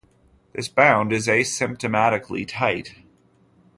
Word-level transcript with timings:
This 0.53 0.67
bound 0.67 1.13
is 1.13 1.27
asymptotically 1.27 2.47
tight. 2.47 2.95